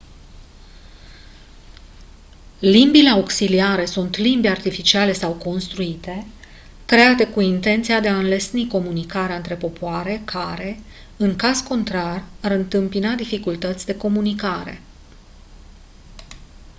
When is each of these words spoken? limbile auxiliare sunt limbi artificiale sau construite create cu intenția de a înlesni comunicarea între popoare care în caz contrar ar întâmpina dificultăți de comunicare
limbile 2.59 3.09
auxiliare 3.09 3.85
sunt 3.85 4.15
limbi 4.17 4.47
artificiale 4.47 5.13
sau 5.13 5.33
construite 5.33 6.25
create 6.85 7.27
cu 7.27 7.41
intenția 7.41 7.99
de 7.99 8.07
a 8.07 8.17
înlesni 8.17 8.67
comunicarea 8.67 9.35
între 9.35 9.55
popoare 9.55 10.21
care 10.25 10.79
în 11.17 11.35
caz 11.35 11.59
contrar 11.59 12.23
ar 12.41 12.51
întâmpina 12.51 13.13
dificultăți 13.15 13.85
de 13.85 13.97
comunicare 13.97 14.81